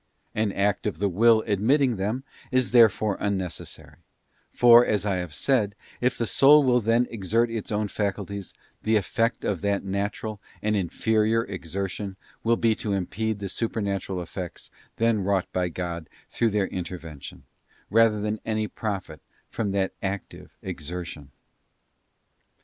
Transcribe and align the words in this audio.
An 0.33 0.51
act 0.53 0.87
of 0.87 0.97
the 0.97 1.07
will 1.07 1.43
admitting 1.45 1.95
them 1.97 2.23
is 2.49 2.71
therefore 2.71 3.17
unnecessary, 3.19 3.97
for, 4.51 4.83
as 4.83 5.05
I 5.05 5.17
have 5.17 5.31
said, 5.31 5.75
if 6.01 6.17
the 6.17 6.25
soul 6.25 6.63
will 6.63 6.81
then 6.81 7.05
exert 7.11 7.51
its 7.51 7.71
own 7.71 7.87
faculties, 7.87 8.51
the 8.81 8.95
effect 8.95 9.45
of 9.45 9.61
that 9.61 9.83
natural 9.83 10.41
and 10.63 10.75
inferior 10.75 11.43
exertion 11.45 12.15
will 12.43 12.57
be 12.57 12.73
to 12.77 12.93
impede 12.93 13.37
the 13.37 13.47
supernatural 13.47 14.23
effects 14.23 14.71
then 14.95 15.23
wrought 15.23 15.53
by 15.53 15.69
God 15.69 16.09
through 16.31 16.49
their 16.49 16.67
intervention, 16.69 17.43
rather 17.91 18.19
than 18.19 18.39
any 18.43 18.67
profit 18.67 19.21
from 19.51 19.69
that 19.73 19.93
active 20.01 20.49
exertion. 20.63 21.29